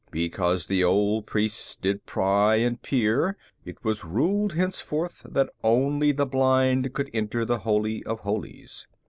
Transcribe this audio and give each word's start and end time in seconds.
"Because 0.09 0.65
the 0.65 0.83
old 0.83 1.27
priests 1.27 1.75
did 1.75 2.07
pry 2.07 2.55
and 2.55 2.81
peer, 2.81 3.37
it 3.65 3.83
was 3.83 4.03
ruled 4.03 4.53
henceforth 4.53 5.23
that 5.29 5.53
only 5.63 6.11
the 6.11 6.25
blind 6.25 6.91
could 6.93 7.11
enter 7.13 7.45
the 7.45 7.59
Holy 7.59 8.03
of 8.05 8.21
Holies." 8.21 8.87